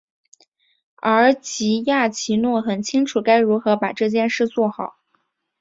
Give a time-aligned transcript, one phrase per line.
[0.95, 4.95] 而吉亚奇诺很清楚该如何把这件事做好。